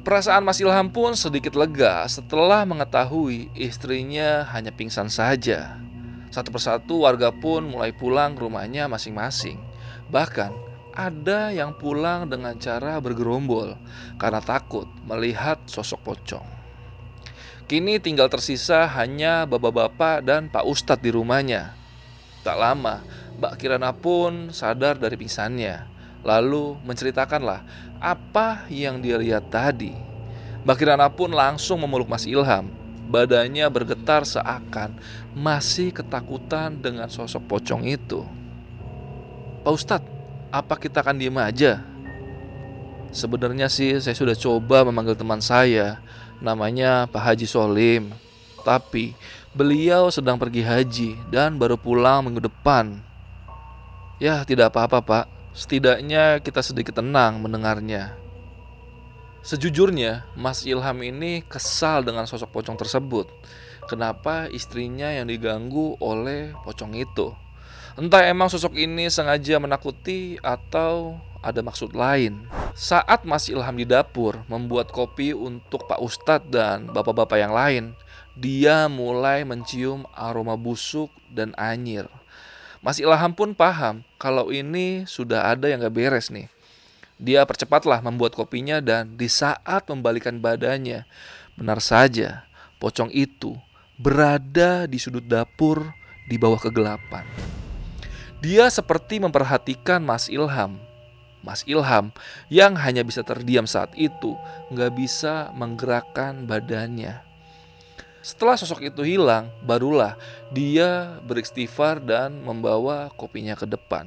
[0.00, 5.76] Perasaan Mas Ilham pun sedikit lega setelah mengetahui istrinya hanya pingsan saja.
[6.32, 9.60] Satu persatu warga pun mulai pulang rumahnya masing-masing.
[10.08, 10.61] Bahkan
[10.92, 13.76] ada yang pulang dengan cara bergerombol
[14.20, 16.46] karena takut melihat sosok pocong.
[17.66, 21.72] Kini tinggal tersisa hanya bapak-bapak dan Pak Ustadz di rumahnya.
[22.44, 23.00] Tak lama,
[23.40, 25.88] Mbak Kirana pun sadar dari pingsannya.
[26.20, 27.64] Lalu menceritakanlah
[27.96, 29.96] apa yang dia lihat tadi.
[30.68, 32.68] Mbak Kirana pun langsung memeluk Mas Ilham.
[33.08, 34.96] Badannya bergetar seakan
[35.32, 38.22] masih ketakutan dengan sosok pocong itu.
[39.64, 40.12] Pak Ustadz,
[40.52, 41.80] apa kita akan diem aja?
[43.08, 46.04] Sebenarnya sih saya sudah coba memanggil teman saya
[46.44, 48.12] namanya Pak Haji Solim.
[48.62, 49.16] Tapi
[49.56, 53.00] beliau sedang pergi haji dan baru pulang minggu depan.
[54.22, 55.24] Ya, tidak apa-apa, Pak.
[55.50, 58.14] Setidaknya kita sedikit tenang mendengarnya.
[59.42, 63.26] Sejujurnya, Mas Ilham ini kesal dengan sosok pocong tersebut.
[63.90, 67.34] Kenapa istrinya yang diganggu oleh pocong itu?
[67.92, 72.48] Entah emang sosok ini sengaja menakuti atau ada maksud lain.
[72.72, 77.84] Saat Mas Ilham di dapur membuat kopi untuk Pak Ustadz dan bapak-bapak yang lain,
[78.32, 82.08] dia mulai mencium aroma busuk dan anyir.
[82.80, 86.48] Mas Ilham pun paham kalau ini sudah ada yang gak beres nih.
[87.20, 91.06] Dia percepatlah membuat kopinya dan di saat membalikan badannya,
[91.54, 92.48] benar saja
[92.82, 93.54] pocong itu
[93.94, 95.94] berada di sudut dapur
[96.32, 97.28] di bawah kegelapan.
[98.40, 100.80] Dia seperti memperhatikan Mas Ilham
[101.42, 102.14] Mas Ilham
[102.46, 104.38] yang hanya bisa terdiam saat itu
[104.70, 107.18] nggak bisa menggerakkan badannya.
[108.22, 110.14] Setelah sosok itu hilang, barulah
[110.54, 114.06] dia beristighfar dan membawa kopinya ke depan.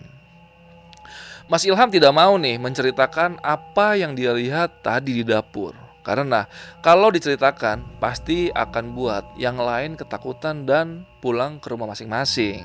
[1.51, 5.84] Mas Ilham tidak mau nih menceritakan apa yang dia lihat tadi di dapur.
[6.05, 6.45] Karena
[6.85, 12.61] kalau diceritakan pasti akan buat yang lain ketakutan dan pulang ke rumah masing-masing.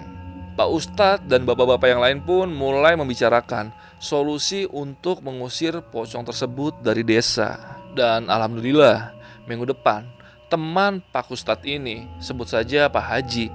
[0.60, 7.00] Pak Ustadz dan bapak-bapak yang lain pun mulai membicarakan solusi untuk mengusir pocong tersebut dari
[7.00, 7.80] desa.
[7.96, 9.16] Dan alhamdulillah,
[9.48, 13.48] minggu depan teman Pak Ustadz ini, sebut saja Pak Haji,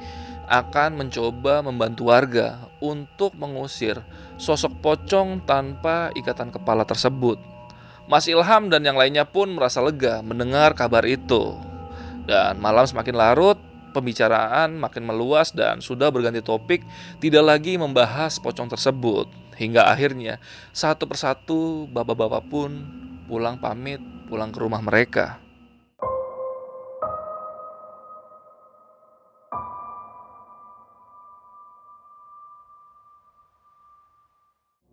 [0.48, 4.00] akan mencoba membantu warga untuk mengusir
[4.39, 7.55] sosok pocong tanpa ikatan kepala tersebut.
[8.06, 11.58] Mas Ilham dan yang lainnya pun merasa lega mendengar kabar itu.
[12.30, 13.58] Dan malam semakin larut,
[13.98, 16.86] pembicaraan makin meluas dan sudah berganti topik,
[17.18, 19.26] tidak lagi membahas pocong tersebut.
[19.58, 20.38] Hingga akhirnya
[20.70, 22.72] satu persatu bapak-bapak pun
[23.26, 25.46] pulang pamit pulang ke rumah mereka.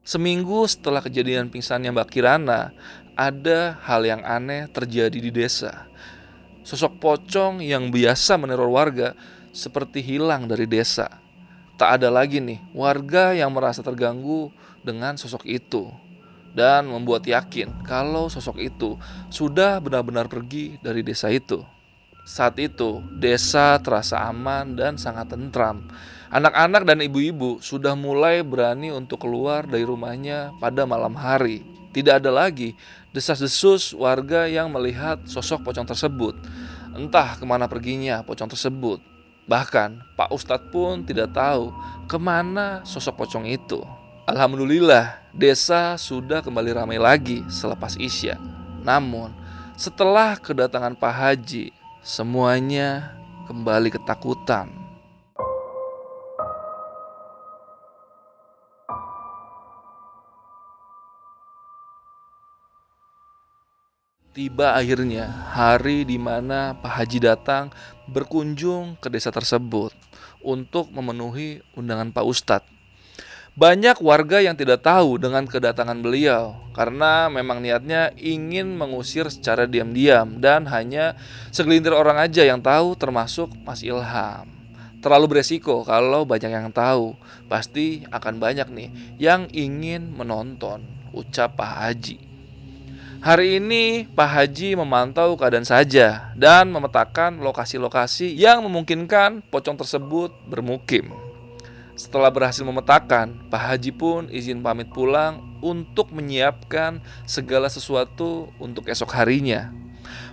[0.02, 2.74] Seminggu setelah kejadian pingsannya Mbak Kirana,
[3.18, 5.86] ada hal yang aneh terjadi di desa.
[6.62, 9.18] Sosok pocong yang biasa meneror warga
[9.50, 11.20] seperti hilang dari desa.
[11.76, 14.54] Tak ada lagi nih warga yang merasa terganggu
[14.86, 15.90] dengan sosok itu
[16.52, 19.00] dan membuat yakin kalau sosok itu
[19.32, 21.64] sudah benar-benar pergi dari desa itu.
[22.22, 25.82] Saat itu, desa terasa aman dan sangat tentram.
[26.30, 31.71] Anak-anak dan ibu-ibu sudah mulai berani untuk keluar dari rumahnya pada malam hari.
[31.92, 32.72] Tidak ada lagi
[33.12, 36.32] desas-desus warga yang melihat sosok pocong tersebut.
[36.96, 39.00] Entah ke mana perginya pocong tersebut.
[39.44, 41.68] Bahkan Pak Ustadz pun tidak tahu
[42.08, 43.84] ke mana sosok pocong itu.
[44.24, 48.40] Alhamdulillah, desa sudah kembali ramai lagi selepas Isya.
[48.80, 49.34] Namun,
[49.76, 53.18] setelah kedatangan Pak Haji, semuanya
[53.50, 54.81] kembali ketakutan.
[64.32, 67.68] Tiba akhirnya hari di mana Pak Haji datang
[68.08, 69.92] berkunjung ke desa tersebut
[70.40, 72.70] untuk memenuhi undangan Pak Ustadz.
[73.52, 80.40] Banyak warga yang tidak tahu dengan kedatangan beliau karena memang niatnya ingin mengusir secara diam-diam
[80.40, 81.12] dan hanya
[81.52, 84.48] segelintir orang aja yang tahu termasuk Mas Ilham.
[85.04, 87.12] Terlalu beresiko kalau banyak yang tahu,
[87.52, 88.88] pasti akan banyak nih
[89.20, 90.80] yang ingin menonton
[91.12, 92.31] ucap Pak Haji.
[93.22, 101.14] Hari ini Pak Haji memantau keadaan saja dan memetakan lokasi-lokasi yang memungkinkan pocong tersebut bermukim.
[101.94, 109.14] Setelah berhasil memetakan, Pak Haji pun izin pamit pulang untuk menyiapkan segala sesuatu untuk esok
[109.14, 109.70] harinya.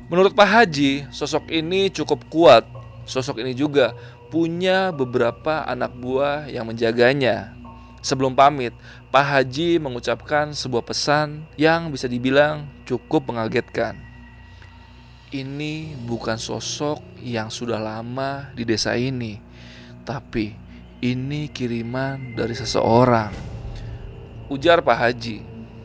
[0.10, 2.66] Menurut Pak Haji, sosok ini cukup kuat.
[3.06, 3.94] Sosok ini juga
[4.34, 7.59] punya beberapa anak buah yang menjaganya.
[8.00, 8.72] Sebelum pamit,
[9.12, 14.00] Pak Haji mengucapkan sebuah pesan yang bisa dibilang cukup mengagetkan.
[15.30, 19.38] Ini bukan sosok yang sudah lama di desa ini,
[20.02, 20.58] tapi
[21.00, 23.30] ini kiriman dari seseorang.
[24.50, 25.38] Ujar Pak Haji.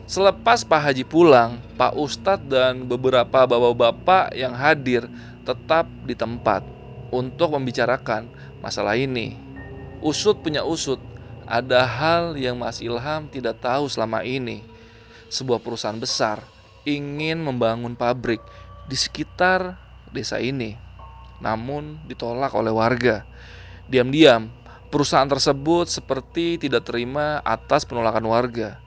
[0.09, 5.05] Selepas Pak Haji pulang, Pak Ustadz dan beberapa bapak-bapak yang hadir
[5.45, 6.65] tetap di tempat
[7.13, 8.25] untuk membicarakan
[8.65, 9.37] masalah ini.
[10.01, 10.97] Usut punya usut,
[11.45, 14.65] ada hal yang Mas Ilham tidak tahu selama ini.
[15.29, 16.41] Sebuah perusahaan besar
[16.85, 18.41] ingin membangun pabrik
[18.85, 19.77] di sekitar
[20.13, 20.77] desa ini,
[21.41, 23.25] namun ditolak oleh warga.
[23.89, 24.49] Diam-diam,
[24.93, 28.81] perusahaan tersebut seperti tidak terima atas penolakan warga.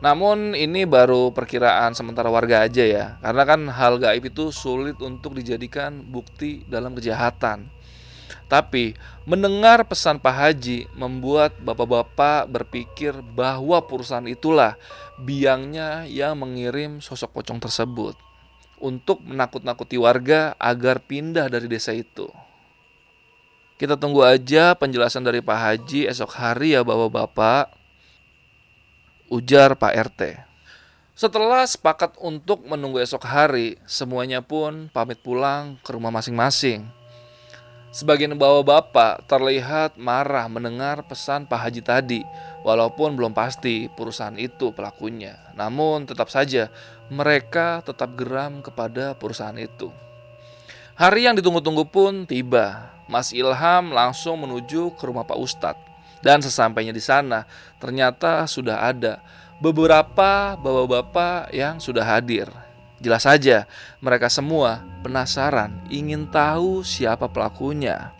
[0.00, 5.32] Namun ini baru perkiraan sementara warga aja ya, karena kan hal gaib itu sulit untuk
[5.32, 7.72] dijadikan bukti dalam kejahatan.
[8.46, 8.94] Tapi
[9.26, 14.78] mendengar pesan Pak Haji membuat bapak-bapak berpikir bahwa perusahaan itulah
[15.18, 18.14] biangnya yang mengirim sosok pocong tersebut
[18.78, 22.30] untuk menakut-nakuti warga agar pindah dari desa itu.
[23.76, 27.74] Kita tunggu aja penjelasan dari Pak Haji esok hari ya bapak-bapak.
[29.26, 30.20] Ujar Pak RT.
[31.16, 36.84] Setelah sepakat untuk menunggu esok hari, semuanya pun pamit pulang ke rumah masing-masing.
[37.96, 42.20] Sebagian bapak-bapak terlihat marah mendengar pesan Pak Haji tadi,
[42.60, 45.40] walaupun belum pasti perusahaan itu pelakunya.
[45.56, 46.68] Namun tetap saja
[47.08, 49.88] mereka tetap geram kepada perusahaan itu.
[50.92, 52.92] Hari yang ditunggu-tunggu pun tiba.
[53.08, 55.80] Mas Ilham langsung menuju ke rumah Pak Ustadz.
[56.20, 57.48] Dan sesampainya di sana,
[57.80, 59.24] ternyata sudah ada
[59.56, 62.65] beberapa bapak-bapak yang sudah hadir.
[62.96, 63.68] Jelas saja,
[64.00, 68.16] mereka semua penasaran, ingin tahu siapa pelakunya.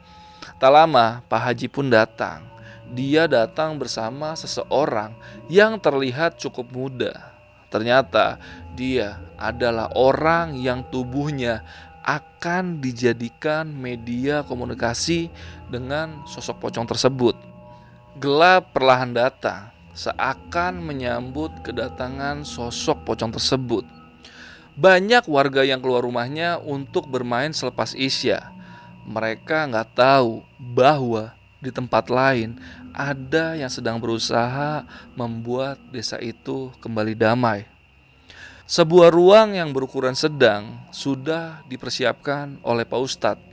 [0.61, 2.45] Tak lama, Pak Haji pun datang.
[2.93, 5.17] Dia datang bersama seseorang
[5.49, 7.35] yang terlihat cukup muda.
[7.73, 8.39] Ternyata
[8.77, 11.67] dia adalah orang yang tubuhnya
[12.07, 15.27] akan dijadikan media komunikasi
[15.67, 17.35] dengan sosok pocong tersebut.
[18.23, 23.83] Gelap perlahan datang, seakan menyambut kedatangan sosok pocong tersebut.
[24.77, 28.53] Banyak warga yang keluar rumahnya untuk bermain selepas Isya.
[29.09, 31.33] Mereka nggak tahu bahwa
[31.65, 32.61] di tempat lain
[32.93, 34.85] ada yang sedang berusaha
[35.17, 37.65] membuat desa itu kembali damai.
[38.69, 43.48] Sebuah ruang yang berukuran sedang sudah dipersiapkan oleh Pak Ustadz.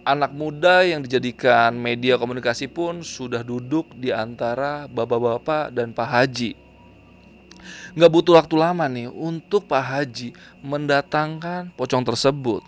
[0.00, 6.67] Anak muda yang dijadikan media komunikasi pun sudah duduk di antara bapak-bapak dan Pak Haji
[7.96, 12.64] Nggak butuh waktu lama nih untuk Pak Haji mendatangkan pocong tersebut.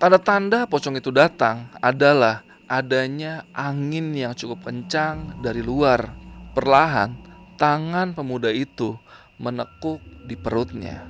[0.00, 6.16] Tanda-tanda pocong itu datang adalah adanya angin yang cukup kencang dari luar.
[6.56, 7.14] Perlahan,
[7.60, 8.96] tangan pemuda itu
[9.40, 11.04] menekuk di perutnya.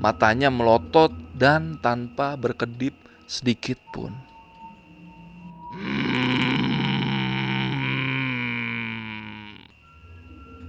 [0.00, 2.94] Matanya melotot dan tanpa berkedip
[3.26, 4.10] sedikit pun.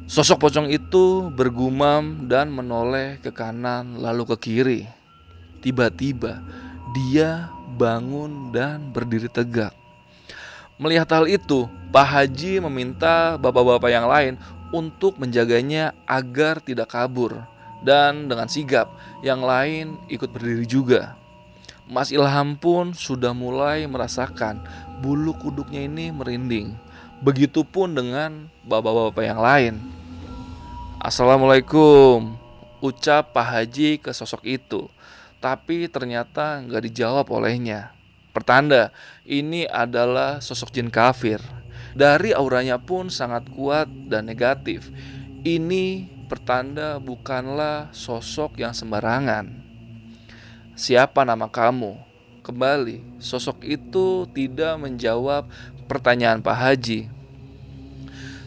[0.05, 4.81] Sosok pocong itu bergumam dan menoleh ke kanan lalu ke kiri.
[5.65, 6.45] Tiba-tiba
[6.93, 9.73] dia bangun dan berdiri tegak.
[10.77, 14.37] Melihat hal itu, Pak Haji meminta bapak-bapak yang lain
[14.69, 17.41] untuk menjaganya agar tidak kabur.
[17.81, 18.93] Dan dengan sigap,
[19.25, 21.17] yang lain ikut berdiri juga.
[21.89, 24.61] Mas Ilham pun sudah mulai merasakan
[25.01, 26.77] bulu kuduknya ini merinding.
[27.23, 29.73] Begitupun dengan bapak-bapak yang lain.
[30.99, 32.35] Assalamualaikum,
[32.83, 34.89] ucap Pak Haji ke sosok itu.
[35.39, 37.95] Tapi ternyata nggak dijawab olehnya.
[38.35, 38.91] Pertanda,
[39.23, 41.39] ini adalah sosok jin kafir.
[41.95, 44.91] Dari auranya pun sangat kuat dan negatif.
[45.45, 49.47] Ini pertanda bukanlah sosok yang sembarangan.
[50.75, 51.95] Siapa nama kamu?
[52.43, 55.47] Kembali, sosok itu tidak menjawab
[55.85, 56.99] pertanyaan Pak Haji.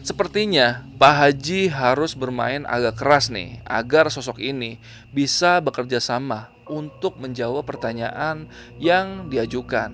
[0.03, 4.81] Sepertinya Pak Haji harus bermain agak keras nih agar sosok ini
[5.13, 8.49] bisa bekerja sama untuk menjawab pertanyaan
[8.81, 9.93] yang diajukan.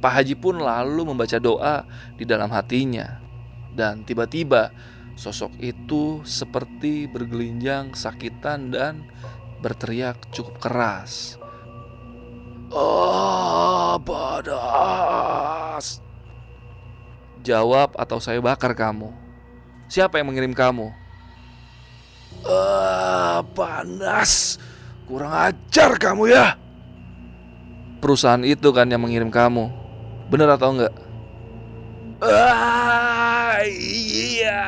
[0.00, 1.84] Pak Haji pun lalu membaca doa
[2.16, 3.20] di dalam hatinya.
[3.70, 4.72] Dan tiba-tiba
[5.14, 9.04] sosok itu seperti bergelinjang kesakitan dan
[9.60, 11.36] berteriak cukup keras.
[12.72, 16.00] Oh, panas.
[17.40, 19.08] Jawab atau saya bakar kamu.
[19.88, 20.92] Siapa yang mengirim kamu?
[22.44, 24.60] Ah, panas.
[25.08, 26.54] Kurang ajar kamu ya.
[28.00, 29.68] Perusahaan itu kan yang mengirim kamu.
[30.30, 30.94] Bener atau enggak?
[32.20, 34.62] Ah, iya.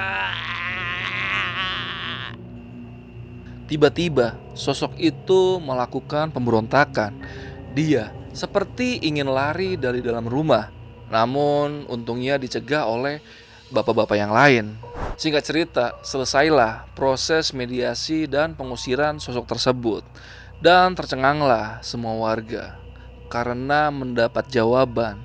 [3.69, 7.17] Tiba-tiba sosok itu melakukan pemberontakan.
[7.73, 10.82] Dia seperti ingin lari dari dalam rumah.
[11.13, 13.21] Namun untungnya dicegah oleh
[13.69, 14.81] bapak-bapak yang lain.
[15.21, 20.03] Singkat cerita, selesailah proses mediasi dan pengusiran sosok tersebut.
[20.63, 22.81] Dan tercenganglah semua warga
[23.29, 25.21] karena mendapat jawaban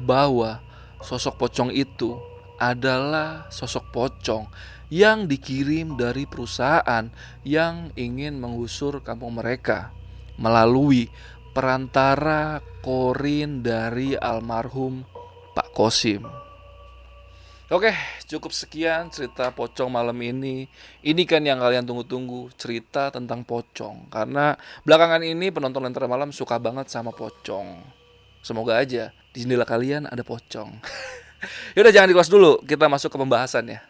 [0.00, 0.58] bahwa
[1.04, 2.18] sosok pocong itu
[2.58, 4.48] adalah sosok pocong
[4.88, 7.08] yang dikirim dari perusahaan
[7.46, 9.94] yang ingin menggusur kampung mereka
[10.40, 11.12] melalui
[11.52, 15.04] perantara korin dari almarhum
[15.52, 16.24] Pak Kosim.
[17.72, 17.88] Oke,
[18.28, 20.68] cukup sekian cerita pocong malam ini.
[21.00, 24.12] Ini kan yang kalian tunggu-tunggu, cerita tentang pocong.
[24.12, 24.52] Karena
[24.84, 27.80] belakangan ini penonton Lentera Malam suka banget sama pocong.
[28.44, 30.68] Semoga aja di jendela kalian ada pocong.
[31.76, 33.80] Yaudah jangan di dulu, kita masuk ke pembahasan ya.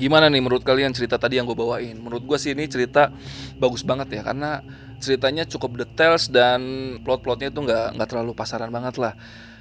[0.00, 1.92] Gimana nih menurut kalian cerita tadi yang gue bawain?
[2.00, 3.12] Menurut gue sih ini cerita
[3.60, 4.64] bagus banget ya karena
[4.96, 6.60] ceritanya cukup details dan
[7.04, 9.12] plot-plotnya itu nggak nggak terlalu pasaran banget lah.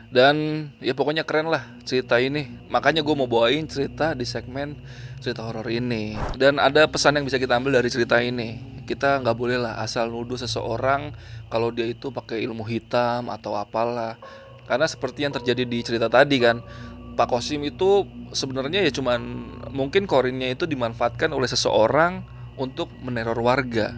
[0.10, 2.48] Dan ya pokoknya keren lah cerita ini.
[2.72, 4.80] Makanya gue mau bawain cerita di segmen
[5.20, 6.16] cerita horor ini.
[6.40, 8.80] Dan ada pesan yang bisa kita ambil dari cerita ini.
[8.88, 11.14] Kita nggak boleh lah asal nuduh seseorang
[11.52, 14.16] kalau dia itu pakai ilmu hitam atau apalah.
[14.66, 16.64] Karena seperti yang terjadi di cerita tadi kan
[17.20, 19.20] Pak Kosim itu sebenarnya ya cuman
[19.76, 22.24] mungkin korinnya itu dimanfaatkan oleh seseorang
[22.56, 23.92] untuk meneror warga.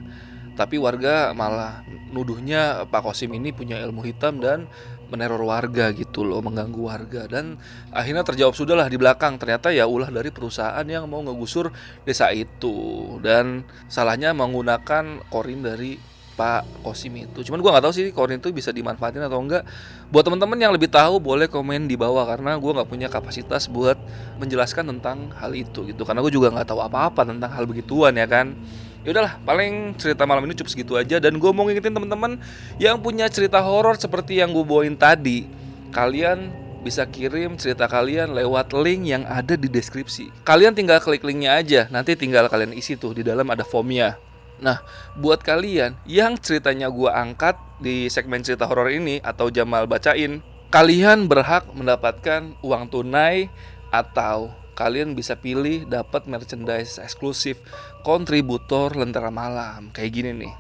[0.58, 4.66] Tapi warga malah nuduhnya Pak Kosim ini punya ilmu hitam dan
[5.14, 7.30] meneror warga gitu loh, mengganggu warga.
[7.30, 7.62] Dan
[7.94, 9.38] akhirnya terjawab sudah lah di belakang.
[9.38, 11.70] Ternyata ya ulah dari perusahaan yang mau ngegusur
[12.02, 13.22] desa itu.
[13.22, 15.94] Dan salahnya menggunakan korin dari
[16.42, 17.46] Pak Kosim itu.
[17.46, 19.62] Cuman gua nggak tahu sih korin itu bisa dimanfaatin atau enggak.
[20.10, 24.02] Buat teman-teman yang lebih tahu boleh komen di bawah karena gua nggak punya kapasitas buat
[24.42, 26.02] menjelaskan tentang hal itu gitu.
[26.02, 28.58] Karena gue juga nggak tahu apa-apa tentang hal begituan ya kan
[29.02, 32.38] ya udahlah paling cerita malam ini cukup segitu aja dan gue mau ngingetin teman-teman
[32.78, 35.50] yang punya cerita horor seperti yang gue bawain tadi
[35.90, 40.34] kalian bisa kirim cerita kalian lewat link yang ada di deskripsi.
[40.42, 44.18] Kalian tinggal klik linknya aja, nanti tinggal kalian isi tuh di dalam ada formnya.
[44.62, 44.86] Nah,
[45.18, 51.26] buat kalian yang ceritanya gue angkat di segmen cerita horor ini atau Jamal bacain, kalian
[51.26, 53.50] berhak mendapatkan uang tunai
[53.90, 57.60] atau kalian bisa pilih dapat merchandise eksklusif
[58.06, 60.54] kontributor Lentera Malam kayak gini nih.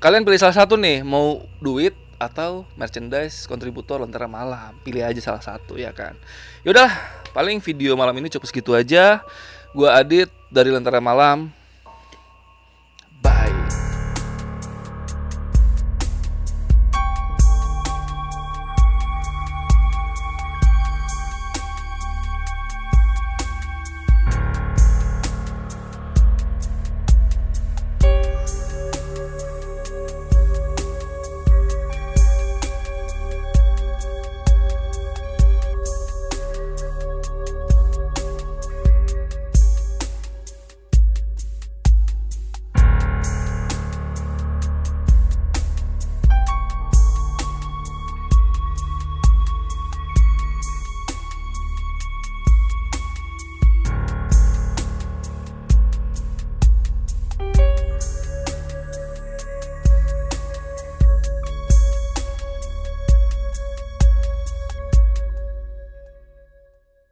[0.00, 4.76] Kalian pilih salah satu nih, mau duit atau merchandise kontributor Lentera Malam.
[4.84, 6.16] Pilih aja salah satu ya kan.
[6.64, 6.88] Yaudah,
[7.36, 9.20] paling video malam ini cukup segitu aja.
[9.76, 11.52] Gua Adit dari Lentera Malam.